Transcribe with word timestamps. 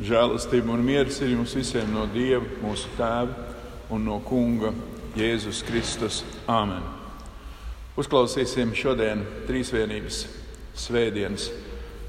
Žēlastība 0.00 0.72
un 0.72 0.80
mieres 0.80 1.18
ir 1.20 1.34
jums 1.34 1.52
visiem 1.52 1.90
no 1.92 2.06
Dieva, 2.08 2.46
mūsu 2.62 2.88
Tēva 2.96 3.34
un 3.92 4.06
no 4.08 4.14
Kunga 4.24 4.70
Jēzus 5.12 5.60
Kristus. 5.68 6.22
Āmen! 6.48 6.80
Uzklausīsim 8.00 8.72
šodien 8.72 9.26
trīsvienības 9.44 10.22
svētdienas 10.80 11.50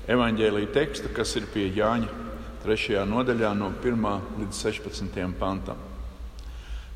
evaņģēlīja 0.07 0.69
tekstu, 0.77 1.11
kas 1.11 1.35
ir 1.35 1.49
pie 1.51 1.65
Jāņa 1.75 2.07
3. 2.63 3.01
nodaļā 3.11 3.51
no 3.59 3.73
1 3.83 4.07
līdz 4.39 4.61
16 4.69 5.35
pantam. 5.41 5.83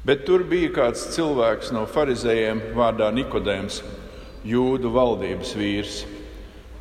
Bet 0.07 0.23
tur 0.23 0.48
bija 0.48 0.71
kāds 0.77 1.09
cilvēks 1.12 1.73
no 1.75 1.84
farizējiem 1.91 2.70
vārdā 2.77 3.12
Nikodēms, 3.12 3.82
jūdu 4.48 4.96
valdības 4.96 5.54
vīrs. 5.59 6.00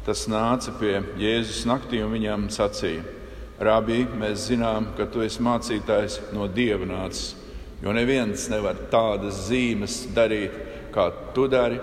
Tas 0.07 0.29
nāca 0.31 0.79
pie 0.79 1.01
Jēzus 1.19 1.65
naktī 1.67 2.05
un 2.07 2.15
viņam 2.15 2.47
sacīja: 2.53 3.03
Rabī, 3.65 4.03
mēs 4.19 4.49
zinām, 4.51 4.91
ka 4.99 5.07
tu 5.09 5.23
esi 5.25 5.43
mācītājs 5.45 6.19
no 6.37 6.49
dieva 6.53 6.85
nācis, 6.89 7.35
jo 7.81 7.93
neviens 7.97 8.49
nevar 8.53 8.77
tādas 8.93 9.47
zīmes 9.49 10.03
darīt, 10.15 10.57
kā 10.95 11.09
tu 11.37 11.47
dari, 11.51 11.81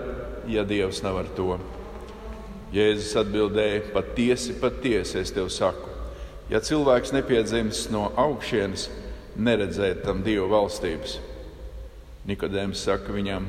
ja 0.50 0.64
dievs 0.66 1.02
nevar 1.04 1.26
to. 1.36 1.56
Jēzus 2.72 3.16
atbildēja: 3.20 3.88
Patiesi, 3.92 4.54
patiesi 4.60 5.18
es 5.20 5.34
tev 5.34 5.50
saku, 5.52 5.90
ja 6.52 6.62
cilvēks 6.62 7.12
nepiedzims 7.16 7.88
no 7.92 8.06
augšienes, 8.16 8.86
neredzēt 9.36 10.04
tam 10.06 10.22
dievu 10.24 10.48
valstības. 10.52 11.18
Nikodēms 12.28 12.84
saka 12.86 13.12
viņam, 13.12 13.48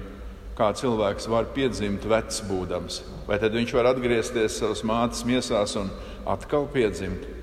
kā 0.57 0.71
cilvēks 0.77 1.29
var 1.29 1.51
piedzimt 1.53 2.05
vecs 2.09 2.41
būdams, 2.49 3.03
vai 3.29 3.37
tad 3.41 3.53
viņš 3.53 3.77
var 3.77 3.93
atgriezties 3.93 4.57
savas 4.57 4.83
mātes 4.87 5.23
miesās 5.29 5.77
un 5.79 5.93
atkal 6.29 6.65
piedzimt? 6.73 7.42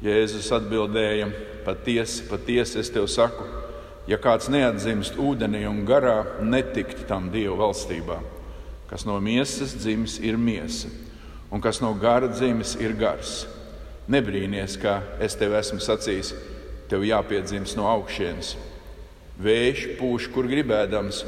Jēzus 0.00 0.48
atbildēja: 0.56 1.28
Patiesi, 1.66 2.24
patiesi 2.30 2.80
es 2.80 2.88
tev 2.92 3.04
saku, 3.12 3.44
ja 4.08 4.16
kāds 4.20 4.48
neatzimst 4.48 5.18
ūdenī 5.20 5.66
un 5.68 5.82
garā, 5.88 6.40
netikt 6.40 7.04
tam 7.08 7.28
Dieva 7.32 7.58
valstībā. 7.66 8.16
Kas 8.88 9.04
no 9.06 9.18
miesas 9.22 9.76
dzimis, 9.76 10.16
ir 10.24 10.40
miesa, 10.40 10.88
un 11.52 11.60
kas 11.62 11.82
no 11.84 11.92
gara 11.94 12.30
dzimis, 12.32 12.74
ir 12.80 12.96
gars. 12.98 13.44
Nebrīnies, 14.10 14.74
kā 14.80 14.96
es 15.22 15.36
tev 15.38 15.54
esmu 15.60 15.78
sacījis, 15.84 16.32
tev 16.90 17.04
jāpiedzimst 17.06 17.76
no 17.78 17.86
augšienes. 17.92 18.56
Vējš 19.40 19.84
pūš, 20.00 20.26
kur 20.34 20.48
gribēdams, 20.50 21.22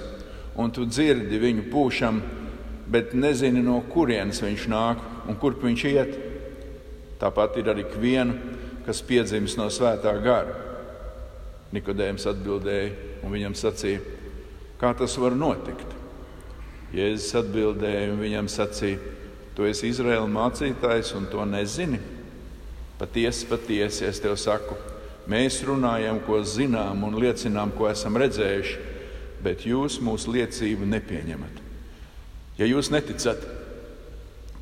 un 0.58 0.72
tu 0.74 0.88
dzirdi 0.88 1.38
viņu 1.38 1.68
pūšam, 1.70 2.18
bet 2.92 3.14
nezini, 3.14 3.62
no 3.64 3.78
kurienes 3.92 4.42
viņš 4.42 4.68
nāk 4.72 5.28
un 5.28 5.38
kurp 5.38 5.62
viņš 5.68 5.88
iet. 5.92 6.18
Tāpat 7.22 7.60
ir 7.60 7.70
arī 7.70 7.86
viena 8.02 8.34
kas 8.86 9.02
piedzimis 9.06 9.56
no 9.58 9.68
svētā 9.70 10.12
gara. 10.22 10.54
Nikodējums 11.72 12.26
atbildēja 12.28 13.22
un 13.22 13.32
viņam 13.32 13.54
sacīja, 13.56 14.02
kā 14.80 14.92
tas 14.98 15.14
var 15.20 15.36
notikt. 15.38 15.98
Jēzus 16.92 17.38
atbildēja 17.40 18.10
un 18.12 18.20
viņam 18.20 18.50
sacīja, 18.52 18.98
tu 19.56 19.64
esi 19.68 19.88
Izraēla 19.92 20.28
mācītājs 20.28 21.14
un 21.16 21.28
to 21.32 21.44
nezini. 21.48 22.00
Patiesi, 22.98 23.46
patiesi 23.48 24.04
es 24.06 24.20
tev 24.22 24.36
saku, 24.38 24.76
mēs 25.30 25.62
runājam, 25.66 26.20
ko 26.26 26.42
zinām 26.44 27.06
un 27.06 27.16
liecinām, 27.22 27.72
ko 27.78 27.88
esam 27.88 28.18
redzējuši, 28.20 28.76
bet 29.42 29.64
jūs 29.66 29.98
mūsu 30.04 30.34
liecību 30.36 30.86
nepieņemat. 30.90 31.62
Ja 32.58 32.68
jūs 32.68 32.92
neticat, 32.92 33.40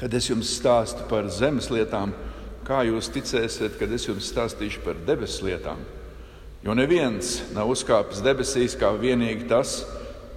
kad 0.00 0.14
es 0.14 0.30
jums 0.30 0.54
stāstu 0.60 1.04
par 1.10 1.26
zemes 1.34 1.68
lietām, 1.72 2.14
kā 2.70 2.84
jūs 2.86 3.10
ticēsiet, 3.10 3.74
kad 3.80 3.90
es 3.90 4.06
jums 4.06 4.28
stāstīšu 4.30 4.84
par 4.84 4.98
debesu 5.06 5.48
lietām? 5.48 5.80
Jo 6.62 6.76
neviens 6.76 7.40
nav 7.56 7.70
uzkāpis 7.72 8.20
debesīs 8.22 8.76
kā 8.78 8.92
vienīgi 8.94 9.48
tas, 9.50 9.80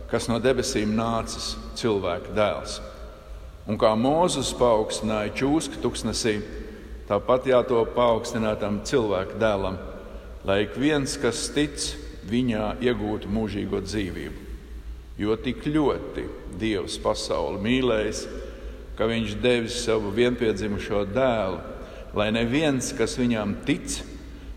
kas 0.09 0.26
no 0.31 0.39
debesīm 0.42 0.95
nācis 0.98 1.52
cilvēka 1.78 2.33
dēls. 2.33 2.80
Un 3.70 3.77
kā 3.80 3.92
Mozus 3.99 4.49
paaugstināja 4.58 5.33
čūsku 5.38 5.82
tuksnesī, 5.83 6.39
tāpat 7.10 7.49
jātop 7.52 7.93
paaugstinātam 7.95 8.82
cilvēka 8.88 9.38
dēlam, 9.39 9.77
lai 10.48 10.64
ik 10.66 10.80
viens, 10.80 11.14
kas 11.20 11.45
tic, 11.54 11.92
viņā 12.30 12.77
iegūtu 12.82 13.30
mūžīgo 13.30 13.83
dzīvību. 13.83 14.49
Jo 15.20 15.36
tik 15.38 15.67
ļoti 15.70 16.26
Dievs 16.58 16.95
pasauli 17.04 17.61
mīlējis, 17.61 18.23
ka 18.98 19.05
Viņš 19.10 19.38
devis 19.42 19.77
savu 19.83 20.11
vienpiedzimušo 20.16 21.04
dēlu, 21.14 21.73
lai 22.13 22.29
neviens, 22.33 22.91
kas 22.97 23.17
viņam 23.17 23.57
tic, 23.67 23.99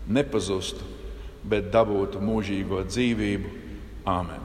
nepazustu, 0.07 0.85
bet 1.47 1.71
dabūtu 1.73 2.21
mūžīgo 2.23 2.83
dzīvību. 2.87 3.53
Āmen! 4.07 4.43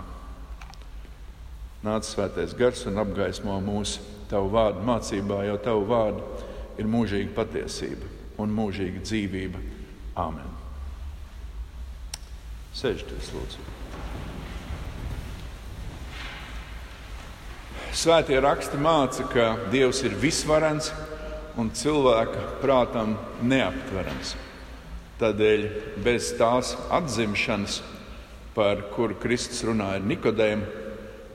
Nāc 1.82 2.06
svētais 2.06 2.54
gars 2.54 2.84
un 2.86 3.00
apgaismo 3.02 3.58
mūsu 3.62 4.02
tavu 4.30 4.52
vārdu 4.54 4.84
mācībā, 4.86 5.42
jo 5.48 5.58
tavu 5.62 5.84
vārdu 5.90 6.24
ir 6.80 6.88
mūžīga 6.88 7.34
patiesība 7.36 8.08
un 8.42 8.54
mūžīga 8.54 9.02
dzīvība. 9.04 9.60
Āmen! 10.22 10.48
Sēžties, 12.72 13.32
lūdzu! 13.34 13.70
Svētie 17.92 18.38
raksti 18.40 18.78
māca, 18.80 19.26
ka 19.28 19.46
Dievs 19.68 20.00
ir 20.06 20.14
visvarens 20.16 20.88
un 21.58 21.70
cilvēka 21.76 22.44
prātam 22.62 23.16
neaptverams. 23.44 24.36
Tādēļ 25.20 25.66
bez 26.02 26.32
tās 26.38 26.72
atzimšanas, 26.90 27.80
par 28.56 28.88
kuru 28.92 29.16
Kristus 29.20 29.62
runāja 29.64 30.02
Nikodēm, 30.04 30.64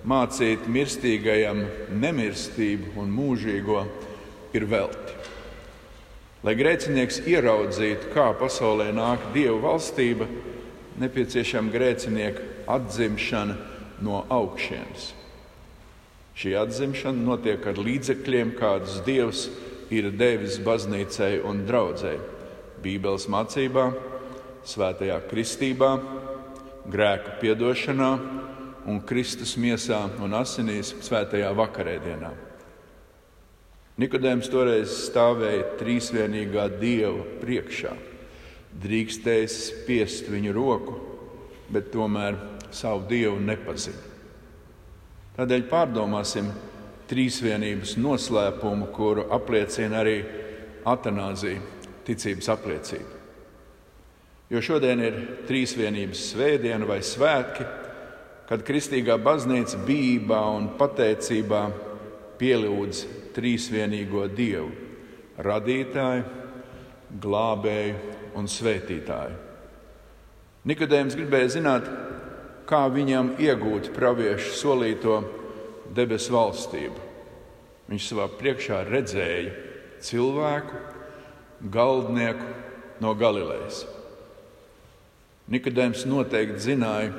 mācīt 0.07 0.67
mirstīgajam 0.71 1.63
nemirstību 2.01 2.97
un 3.01 3.13
mūžīgo 3.13 3.83
ir 4.57 4.67
velti. 4.69 5.15
Lai 6.45 6.53
grēcinieks 6.57 7.23
ieraudzītu, 7.27 8.11
kā 8.13 8.29
pasaulē 8.37 8.91
nāk 8.95 9.31
Dieva 9.33 9.57
valstība, 9.71 10.27
nepieciešama 11.01 11.73
grēcinieka 11.73 12.45
atzimšana 12.77 13.57
no 14.05 14.21
augšienes. 14.29 15.13
Šī 16.37 16.53
atzimšana 16.61 17.17
notiek 17.17 17.65
ar 17.65 17.79
līdzekļiem, 17.81 18.53
kādus 18.59 19.01
Dievs 19.07 19.47
ir 19.49 19.66
ir 19.93 20.09
devis 20.17 20.57
baznīcai 20.63 21.37
un 21.47 21.63
draudzēji, 21.67 22.23
Bībeles 22.83 23.25
mācībā, 23.31 23.87
svētajā 24.67 25.17
kristībā, 25.29 25.91
grēku 26.87 27.37
piedošanā 27.41 28.11
un 28.87 28.99
Kristus 29.07 29.55
miesā 29.59 30.03
un 30.23 30.35
asinīs 30.37 30.93
svētajā 31.03 31.49
vakarēdienā. 31.57 32.31
Nikodējums 33.97 34.51
toreiz 34.53 34.93
stāvēja 35.07 35.71
trīsvienīgā 35.79 36.67
dieva 36.77 37.23
priekšā, 37.41 37.95
drīkstējis 38.83 39.55
spiest 39.71 40.29
viņu 40.29 40.53
roku, 40.53 40.99
bet 41.73 41.89
tomēr 41.95 42.37
savu 42.69 43.07
dievu 43.09 43.39
nepazina. 43.41 44.03
Tādēļ 45.37 45.65
pārdomāsim, 45.69 46.51
trīsvienības 47.07 47.95
noslēpumu, 48.01 48.89
kuru 48.95 49.27
apliecina 49.33 50.01
arī 50.01 50.17
atanāzija, 50.87 51.61
ticības 52.07 52.49
apliecība. 52.53 53.13
Jo 54.47 54.61
šodien 54.63 55.01
ir 55.03 55.17
trīsvienības 55.47 56.23
svētdiena 56.31 56.87
vai 56.87 57.01
svētki, 57.03 57.65
kad 58.47 58.63
kristīgā 58.63 59.17
baznīca 59.19 59.79
bībā 59.87 60.39
un 60.55 60.69
pateicībā 60.79 61.63
pielūdz 62.39 63.01
trīsvienīgo 63.35 64.27
Dievu- 64.31 64.71
radītāju, 65.49 66.23
glābēju 67.19 67.95
un 68.39 68.47
svētītāju. 68.47 69.35
Nikodējums 70.67 71.15
gribēja 71.15 71.49
zināt, 71.57 71.85
kā 72.67 72.87
viņam 72.91 73.35
iegūt 73.39 73.91
praviešu 73.95 74.55
solīto 74.55 75.21
debesu 75.95 76.33
valstību. 76.35 77.03
Viņš 77.87 78.07
savā 78.09 78.27
priekšā 78.39 78.81
redzēja 78.87 79.53
cilvēku, 80.03 80.81
galdnieku 81.73 82.47
no 83.03 83.13
Galilejas. 83.17 83.85
Nikodējums 85.47 86.03
noteikti 86.09 86.59
zināja, 86.59 87.13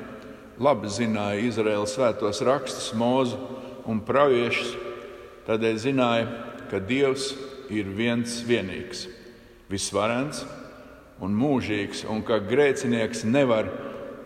labi 0.61 0.91
zināja 0.93 1.41
Izraēlas 1.47 1.95
svētos 1.97 2.43
rakstus, 2.45 2.91
mūzu 2.93 3.39
un 3.89 4.03
praviešus, 4.05 4.75
tādēļ 5.47 5.79
zināja, 5.81 6.27
ka 6.69 6.77
Dievs 6.83 7.31
ir 7.73 7.89
viens 7.97 8.39
vienīgs, 8.45 9.07
visvarens 9.71 10.43
un 11.23 11.33
mūžīgs, 11.35 12.05
un 12.09 12.21
ka 12.25 12.37
grēcinieks 12.43 13.25
nevar 13.25 13.71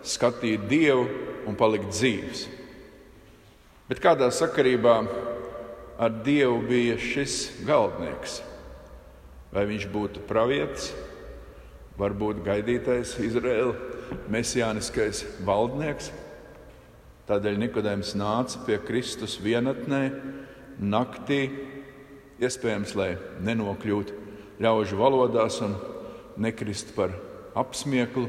skatīt 0.04 0.68
Dievu 0.68 1.08
un 1.48 1.56
palikt 1.60 1.94
dzīves. 1.94 2.46
Bet 3.90 4.00
kādā 4.04 4.30
sakarībā 4.32 4.96
ar 6.00 6.14
Dievu 6.24 6.62
bija 6.68 6.96
šis 7.02 7.66
galdnieks? 7.68 8.40
Vai 9.54 9.66
viņš 9.70 9.90
būtu 9.92 10.24
pravietis, 10.30 10.94
varbūt 12.00 12.40
gaidītais 12.46 13.18
Izraēla 13.22 13.76
mesijāniskais 14.34 15.24
valdnieks. 15.46 16.10
Tādēļ 17.28 17.60
Nikodējums 17.62 18.16
nāca 18.20 18.64
pie 18.66 18.80
Kristus 18.84 19.38
vienatnē, 19.44 20.02
naktī, 20.80 21.46
iespējams, 22.44 22.96
lai 23.00 23.14
nenokļūtu 23.46 24.20
ļaužu 24.64 25.00
valodās 25.00 25.62
un 25.64 25.78
nekrist 26.42 26.96
par 26.98 27.14
apsmieklu, 27.60 28.28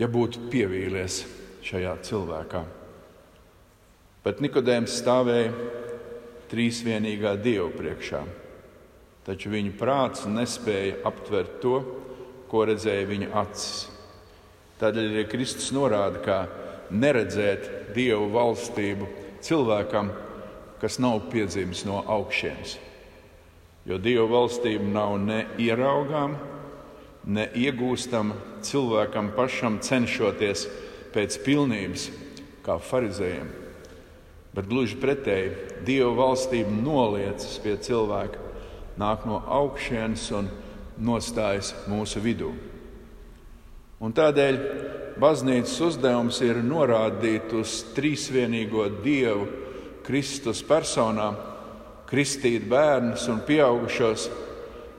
ja 0.00 0.08
būtu 0.10 0.48
pievīlies 0.50 1.24
šajā 1.66 1.96
cilvēkā. 2.06 2.64
Bet 4.20 4.42
Nikodējums 4.44 4.98
stāvēja 5.00 5.52
trīsvienīgā 6.50 7.36
Dieva 7.40 7.70
priekšā, 7.72 8.20
taču 9.24 9.52
viņa 9.52 9.76
prāts 9.80 10.26
nespēja 10.28 10.98
aptvert 11.08 11.60
to, 11.62 11.78
ko 12.50 12.66
redzēja 12.68 13.06
viņa 13.08 13.30
acis. 13.40 13.86
Tādēļ 14.80 15.08
arī 15.12 15.24
Kristus 15.30 15.70
norāda, 15.76 16.20
ka 16.24 16.36
neredzēt 16.90 17.94
Dievu 17.94 18.28
valstību 18.34 19.08
cilvēkam, 19.44 20.10
kas 20.80 20.98
nav 21.00 21.28
piedzimis 21.32 21.84
no 21.88 22.02
augšienes. 22.04 22.76
Jo 23.88 23.96
Dieva 24.00 24.26
valstība 24.28 24.84
nav 24.84 25.16
ne 25.22 25.40
ieraugāma, 25.60 26.36
ne 27.24 27.46
iegūstama 27.56 28.36
cilvēkam 28.64 29.32
pašam 29.36 29.80
cenšoties 29.84 30.66
pēc 31.14 31.40
pilnības, 31.44 32.10
kā 32.64 32.76
farizējiem. 32.84 33.69
Bet 34.54 34.66
gluži 34.66 34.98
pretēji, 34.98 35.52
Dieva 35.86 36.10
valstība 36.18 36.72
noliecas 36.74 37.58
pie 37.62 37.76
cilvēka, 37.78 38.40
nāk 38.98 39.22
no 39.28 39.38
augšienes 39.46 40.26
un 40.34 40.50
nostājas 41.00 41.72
mūsu 41.88 42.22
vidū. 42.24 42.50
Un 44.00 44.14
tādēļ 44.16 44.58
baznīcas 45.20 45.76
uzdevums 45.84 46.40
ir 46.42 46.62
norādīt 46.64 47.52
uz 47.56 47.80
trīsvienīgo 47.94 48.88
Dievu 49.04 49.46
Kristus 50.06 50.64
personā, 50.66 51.30
kristīt 52.10 52.64
bērnus 52.68 53.28
un 53.30 53.42
pieaugušos, 53.46 54.30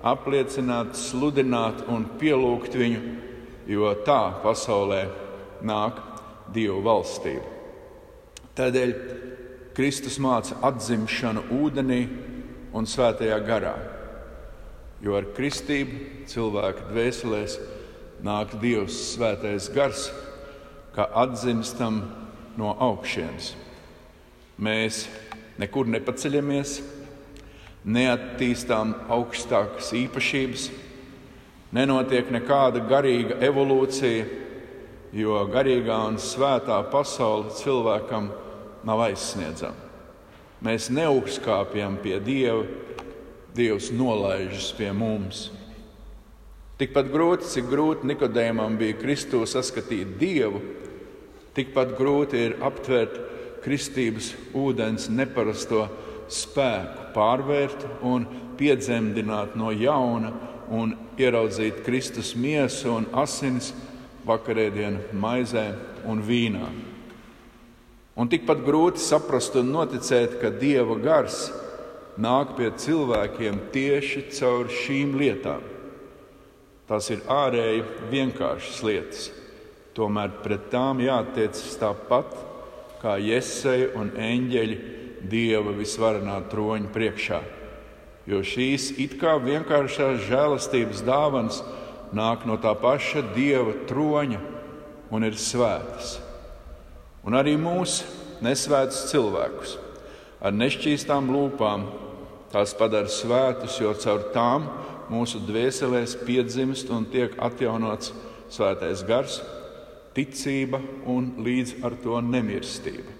apliecināt, 0.07 0.95
sludināt 0.97 1.83
un 1.91 2.05
pielūgt 2.21 2.77
viņu, 2.77 3.01
jo 3.69 3.91
tā 4.05 4.21
pasaulē 4.45 5.07
nāk 5.65 5.99
Dieva 6.53 6.79
valstība. 6.85 7.60
Tādēļ 8.57 8.93
Kristus 9.75 10.17
māca 10.19 10.57
atzimšanu 10.67 11.45
ūdenī 11.55 12.01
un 12.75 12.87
svētajā 12.87 13.37
garā, 13.47 13.75
jo 14.99 15.15
ar 15.15 15.29
kristību 15.35 16.25
cilvēka 16.27 16.89
dvēselēs 16.89 17.55
nāk 18.27 18.57
Dievs 18.59 18.97
svētais 19.13 19.69
gars, 19.71 20.09
kā 20.91 21.07
atzimstam 21.23 22.01
no 22.59 22.73
augšienes. 22.75 23.53
Mēs 24.61 25.05
nekur 25.61 25.87
nepaceļamies, 25.87 26.81
neattīstām 27.87 28.93
augstākas 29.15 29.93
īpašības, 29.97 30.67
nenotiek 31.71 32.29
nekāda 32.35 32.83
garīga 32.83 33.39
evolūcija, 33.47 34.40
jo 35.15 35.39
garīgā 35.51 35.97
un 36.09 36.19
svētā 36.21 36.77
pasaule 36.91 37.51
cilvēkam 37.57 38.29
nav 38.87 39.05
aizsniedzama. 39.07 39.89
Mēs 40.61 40.91
neuzkāpjam 40.93 41.97
pie 42.03 42.19
Dieva, 42.21 42.65
Dievs 43.51 43.89
nolaižas 43.91 44.69
pie 44.77 44.91
mums. 44.95 45.49
Tikpat 46.79 47.09
grūti, 47.11 47.49
cik 47.49 47.67
grūti 47.69 48.07
Nikodējumam 48.09 48.77
bija 48.79 48.95
Kristū 49.01 49.41
saskatīt 49.49 50.15
Dievu, 50.21 50.61
tikpat 51.57 51.91
grūti 51.97 52.45
ir 52.45 52.55
aptvert 52.63 53.17
kristības 53.61 54.31
ūdens 54.57 55.09
neparasto 55.11 55.83
spēku, 56.31 57.11
pārvērt 57.13 57.85
un 58.07 58.25
piedzemdināt 58.57 59.57
no 59.59 59.73
jauna 59.75 60.31
un 60.71 60.95
ieraudzīt 61.19 61.83
Kristus 61.85 62.31
miesu 62.39 62.95
un 62.95 63.09
asinis 63.19 63.73
vakarēdienu 64.27 65.15
maizē 65.17 65.65
un 66.09 66.21
vīnā. 66.25 66.69
Un 68.19 68.29
tikpat 68.29 68.63
grūti 68.65 69.01
saprast 69.01 69.55
un 69.59 69.71
noticēt, 69.73 70.37
ka 70.41 70.51
Dieva 70.53 70.97
gars 71.01 71.45
nāk 72.21 72.55
pie 72.57 72.69
cilvēkiem 72.75 73.61
tieši 73.73 74.25
caur 74.35 74.69
šīm 74.81 75.15
lietām. 75.19 75.63
Tās 76.91 77.07
ir 77.13 77.23
ārēji 77.31 77.85
vienkāršas 78.11 78.81
lietas, 78.83 79.27
tomēr 79.95 80.33
pret 80.43 80.67
tām 80.73 80.99
jātiecas 80.99 81.77
tāpat 81.79 82.35
kā 83.01 83.15
Jēzeja 83.21 83.93
un 83.97 84.11
eņģeļi 84.19 84.77
Dieva 85.31 85.71
visvarenā 85.77 86.41
troņa 86.51 86.91
priekšā. 86.91 87.39
Jo 88.29 88.41
šīs 88.45 88.91
it 89.01 89.15
kā 89.21 89.37
vienkāršās 89.41 90.25
žēlastības 90.27 91.01
dāvanas 91.07 91.61
nāk 92.15 92.45
no 92.47 92.57
tā 92.61 92.73
paša 92.77 93.23
Dieva 93.35 93.73
troņa 93.89 94.41
un 95.11 95.27
ir 95.27 95.37
svētas. 95.39 96.17
Un 97.27 97.37
arī 97.37 97.53
mūsu 97.59 98.07
nesvētus 98.41 99.05
cilvēkus 99.11 99.77
ar 100.41 100.55
nešķīstām 100.57 101.29
lūpām 101.31 101.85
tās 102.51 102.73
padara 102.77 103.11
svētus, 103.11 103.77
jo 103.79 103.93
caur 104.01 104.25
tām 104.33 104.67
mūsu 105.11 105.41
dvēselēs 105.45 106.17
piedzimst 106.25 106.89
un 106.91 107.05
tiek 107.11 107.35
atjaunots 107.39 108.13
svētais 108.51 109.03
gars, 109.07 109.39
ticība 110.15 110.81
un 111.07 111.35
līdz 111.43 111.77
ar 111.87 111.95
to 112.03 112.19
nemirstība. 112.25 113.19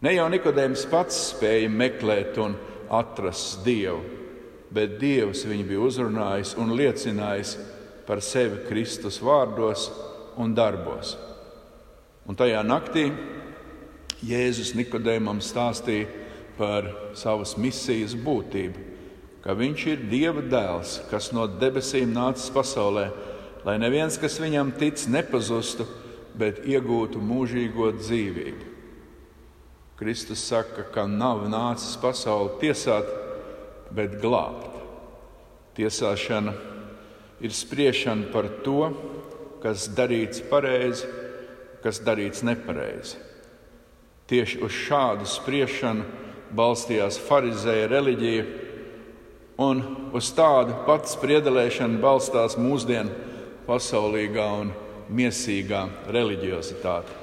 Ne 0.00 0.14
jau 0.14 0.28
Nikodējums 0.32 0.86
pats 0.88 1.18
spēja 1.34 1.68
meklēt 1.68 2.38
un 2.40 2.54
atrast 2.88 3.60
Dievu, 3.66 4.00
bet 4.74 4.98
Dievs 5.00 5.44
viņu 5.48 5.66
bija 5.66 5.82
uzrunājis 5.86 6.54
un 6.60 6.74
liecinājis 6.78 7.56
par 8.06 8.22
sevi 8.22 8.62
Kristus 8.68 9.20
vārdos 9.22 9.88
un 10.40 10.54
darbos. 10.54 11.16
Un 12.26 12.38
tajā 12.38 12.62
naktī 12.66 13.08
Jēzus 14.26 14.74
Nikodējumam 14.76 15.40
stāstīja 15.42 16.08
par 16.58 16.90
savas 17.16 17.56
misijas 17.56 18.14
būtību, 18.14 18.86
ka 19.40 19.56
viņš 19.56 19.86
ir 19.88 20.02
Dieva 20.10 20.42
dēls, 20.44 20.98
kas 21.10 21.30
no 21.32 21.46
debesīm 21.48 22.12
nācis 22.12 22.52
pasaulē, 22.52 23.08
lai 23.64 23.76
neviens, 23.80 24.18
kas 24.20 24.38
viņam 24.40 24.74
tic, 24.78 25.00
nepazustu, 25.08 25.86
bet 26.36 26.60
iegūtu 26.68 27.20
mūžīgo 27.24 27.90
dzīvību. 27.98 28.68
Kristus 30.00 30.44
saka, 30.48 30.86
ka 30.92 31.04
nav 31.08 31.42
nācis 31.52 31.96
pasauli 32.00 32.54
tiesāt, 32.62 33.08
bet 33.94 34.18
glābt. 34.22 34.68
Tiesāšana 35.78 36.54
ir 37.40 37.54
spriešana 37.54 38.28
par 38.32 38.48
to, 38.64 38.90
kas 39.62 39.88
darīts 39.96 40.42
pareizi, 40.50 41.08
kas 41.84 42.00
darīts 42.04 42.44
nepareizi. 42.46 43.18
Tieši 44.30 44.60
uz 44.64 44.74
šādu 44.86 45.28
spriešanu 45.28 46.04
balstījās 46.54 47.18
farizēja 47.26 47.88
reliģija, 47.90 48.44
un 49.60 49.82
uz 50.16 50.30
tādu 50.32 50.76
patu 50.86 51.10
spriedelēšanu 51.12 52.00
balstās 52.02 52.56
mūsdienu 52.60 53.12
pasaulīgā 53.66 54.46
un 54.62 54.70
miesīgā 55.12 55.82
reliģiozitāte. 56.08 57.16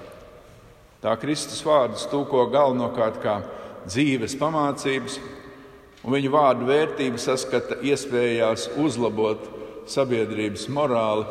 Tā 1.01 1.13
Kristus 1.21 1.61
vārdus 1.65 2.07
tūko 2.11 2.47
galvenokārt 2.51 3.19
kā 3.23 3.39
dzīves 3.87 4.35
pamācības, 4.39 5.17
un 6.07 6.15
viņa 6.15 6.31
vārdu 6.31 6.67
vērtību 6.69 7.19
saskata 7.19 7.81
iespējās 7.83 8.69
uzlabot 8.79 9.43
sabiedrības 9.91 10.69
morāli 10.71 11.27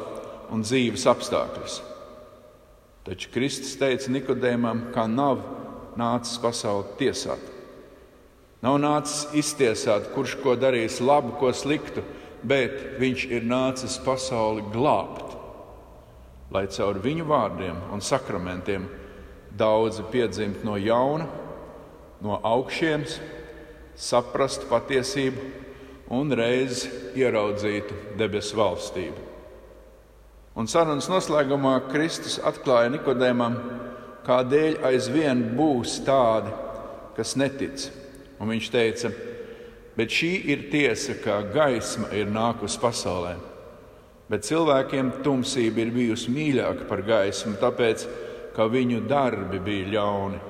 un 0.53 0.65
dzīves 0.65 1.07
apstākļus. 1.09 1.79
Taču 3.07 3.31
Kristus 3.33 3.77
teica 3.81 4.13
Nikodēmam, 4.13 4.91
ka 4.93 5.07
nav 5.09 5.41
nācis 5.97 6.37
pasauli 6.43 6.93
tiesāt. 7.01 7.41
Nav 8.61 8.77
nācis 8.83 9.25
iztiesāt, 9.39 10.11
kurš 10.13 10.37
ko 10.43 10.57
darīs 10.59 10.99
labu, 11.01 11.33
ko 11.41 11.53
sliktu, 11.57 12.05
bet 12.45 12.99
viņš 13.01 13.27
ir 13.33 13.49
nācis 13.49 13.97
pasauli 14.05 14.65
glābt, 14.75 15.37
lai 16.53 16.67
caur 16.73 17.01
viņu 17.03 17.27
vārdiem 17.27 17.81
un 17.95 18.05
sakramentiem 18.05 18.87
Daudzi 19.57 20.03
piedzimt 20.13 20.65
no 20.69 20.75
jauna, 20.77 21.25
no 22.21 22.37
augšienes, 22.45 23.15
saprastu 23.97 24.69
patiesību 24.71 25.47
un 26.13 26.31
reiz 26.37 26.85
ieraudzītu 27.17 28.17
debesu 28.19 28.59
valstību. 28.61 29.25
Un 30.57 30.69
sarunas 30.71 31.09
noslēgumā 31.13 31.75
Kristus 31.91 32.39
atklāja 32.41 32.93
Nikodēmam, 32.95 33.57
kādēļ 34.25 34.79
aizvien 34.89 35.43
būs 35.57 35.99
tādi, 36.07 36.53
kas 37.17 37.35
netic. 37.37 37.91
Un 38.41 38.53
viņš 38.53 38.71
teica, 38.73 39.11
bet 39.97 40.13
šī 40.13 40.33
ir 40.53 40.65
tiesa, 40.73 41.17
ka 41.21 41.43
gaisma 41.53 42.09
ir 42.17 42.33
nākusi 42.33 42.81
pasaulē. 42.81 43.35
Bet 44.33 44.49
cilvēkiem 44.49 45.13
tumsība 45.25 45.85
ir 45.85 45.93
bijusi 45.95 46.33
mīļāka 46.35 46.89
par 46.89 47.05
gaismu, 47.07 47.55
tāpēc, 47.61 48.07
ka 48.57 48.67
viņu 48.73 49.05
darbi 49.09 49.61
bija 49.63 49.93
ļauni. 49.93 50.41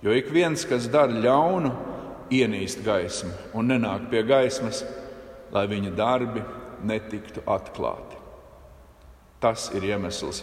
Jo 0.00 0.16
ik 0.16 0.32
viens, 0.32 0.64
kas 0.64 0.88
dara 0.88 1.12
ļaunu, 1.12 1.70
ienīst 2.30 2.82
gaismu 2.86 3.32
un 3.56 3.70
nenāk 3.70 4.08
pie 4.10 4.22
gaismas, 4.26 4.84
lai 5.52 5.66
viņa 5.70 5.92
darbi 5.98 6.42
netiktu 6.86 7.42
atklāti. 7.50 8.18
Tas 9.40 9.70
ir 9.76 9.86
iemesls, 9.88 10.42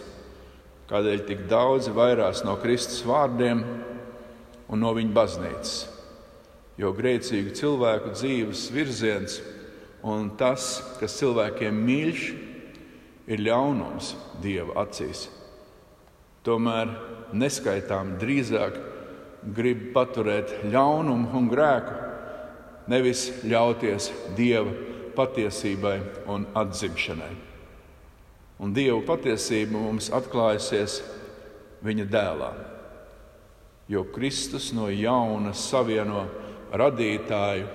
kādēļ 0.90 1.22
tik 1.28 1.46
daudzi 1.50 1.92
vairās 1.94 2.42
no 2.46 2.56
Kristus 2.60 3.04
vārdiem 3.06 3.62
un 4.68 4.82
no 4.82 4.92
viņa 4.96 5.14
baznīcas. 5.16 5.76
Jo 6.78 6.92
grēcīgu 6.94 7.54
cilvēku 7.58 8.12
dzīves 8.14 8.68
virziens 8.70 9.40
un 10.06 10.30
tas, 10.38 10.76
kas 11.00 11.16
cilvēkiem 11.18 11.80
mīļš, 11.88 12.28
ir 13.28 13.42
ļaunums 13.44 14.14
Dieva 14.42 14.84
acīs. 14.84 15.26
Tomēr 16.46 16.92
neskaitām 17.36 18.14
drīzāk 18.20 18.78
grib 19.54 19.90
paturēt 19.94 20.54
ļaunumu 20.72 21.32
un 21.38 21.48
grēku, 21.50 21.94
nevis 22.88 23.28
ļauties 23.44 24.10
Dieva 24.36 24.72
patiesībai 25.18 25.98
un 26.30 26.46
atzimšanai. 26.56 27.34
Un 28.58 28.74
Dieva 28.74 29.00
patiesība 29.06 29.78
mums 29.78 30.10
atklājusies 30.14 31.00
Viņa 31.78 32.08
dēlā, 32.10 32.48
jo 33.86 34.00
Kristus 34.10 34.72
no 34.74 34.88
jauna 34.90 35.52
savieno 35.54 36.24
radītāju 36.74 37.68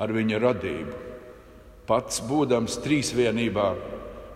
ar 0.00 0.14
viņa 0.16 0.38
radību. 0.40 1.00
Pats 1.84 2.22
būdams 2.24 2.78
trīsvienībā 2.80 3.66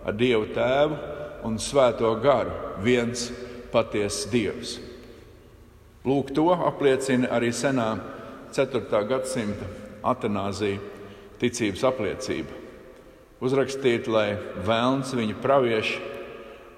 ar 0.05 0.17
Dievu 0.19 0.51
Tēvu 0.53 0.99
un 1.47 1.57
Svēto 1.57 2.11
garu, 2.21 2.53
viens 2.85 3.31
patiesa 3.73 4.29
Dievs. 4.29 4.77
Lūk, 6.07 6.29
to 6.31 6.53
apliecina 6.55 7.27
arī 7.35 7.49
senā 7.51 7.89
4. 8.55 8.79
gadsimta 9.09 9.65
atanāzija 10.07 10.79
ticības 11.41 11.81
apliecība. 11.89 12.53
Uzrakstīt, 13.43 14.07
lai 14.07 14.37
vēlns 14.65 15.11
viņa 15.17 15.35
pravieši 15.43 15.97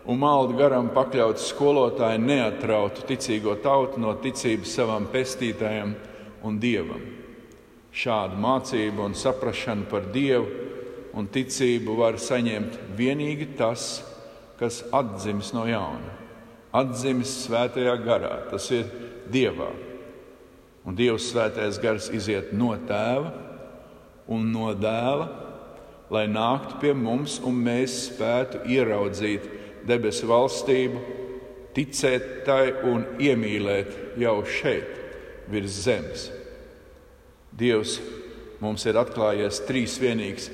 un 0.10 0.18
maldu 0.18 0.58
garam 0.58 0.90
pakļauts 0.96 1.46
skolotāji 1.52 2.24
neatrautu 2.24 3.06
ticīgo 3.12 3.54
tautu 3.62 4.02
no 4.02 4.16
ticības 4.24 4.74
savam 4.80 5.06
pestītājam 5.14 5.94
un 6.50 6.58
dievam. 6.60 7.04
Šādu 7.94 8.40
mācību 8.42 9.06
un 9.06 9.18
saprāšanu 9.18 9.86
par 9.92 10.10
dievu 10.14 10.48
un 11.14 11.30
ticību 11.30 12.00
var 12.02 12.18
saņemt 12.18 12.80
tikai 12.98 13.48
tas, 13.62 13.86
kas 14.58 14.82
atdzimis 14.90 15.54
no 15.54 15.68
jauna, 15.70 16.18
atdzimis 16.76 17.38
svētajā 17.46 17.96
garā. 18.02 18.34
Tas 18.50 18.66
ir 18.74 18.90
Dievā. 19.32 19.70
Un 20.88 20.98
Dieva 20.98 21.20
svētais 21.22 21.78
gars 21.82 22.10
iziet 22.16 22.54
no 22.56 22.72
tēva 22.88 23.34
un 24.30 24.50
no 24.54 24.72
dēla, 24.78 25.28
lai 26.14 26.26
nāktu 26.30 26.80
pie 26.82 26.94
mums 26.98 27.38
un 27.46 27.58
mēs 27.66 27.96
spētu 28.08 28.64
ieraudzīt 28.70 29.46
debesu 29.90 30.30
valstību, 30.30 31.02
ticēt 31.78 32.44
tai 32.48 32.74
un 32.90 33.06
iemīlēt 33.22 34.18
jau 34.22 34.40
šeit, 34.46 34.90
virs 35.50 35.82
zemes. 35.86 36.30
Dievs 37.60 38.00
mums 38.62 38.86
ir 38.90 38.98
atklājies 39.00 39.62
trīsvienīgs 39.68 40.50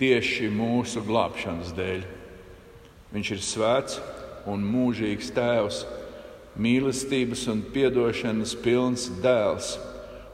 tieši 0.00 0.48
mūsu 0.52 1.02
glābšanas 1.04 1.74
dēļ. 1.76 2.04
Viņš 3.10 3.32
ir 3.34 3.42
svēts 3.44 3.98
un 4.48 4.62
mūžīgs 4.64 5.32
Tēvs 5.36 5.82
mīlestības 6.60 7.46
un 7.52 7.62
atdošanas 7.64 8.54
pilns 8.60 9.08
dēls, 9.22 9.78